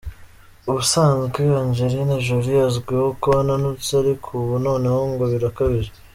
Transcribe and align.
Ubusanzwe 0.69 1.41
Angelina 1.63 2.15
Jolie 2.25 2.65
azwiho 2.69 3.07
ko 3.21 3.29
ananutse 3.41 3.89
ariko 4.01 4.27
ubu 4.39 4.53
noneho 4.65 4.99
ngo 5.11 5.23
birakabije. 5.31 5.91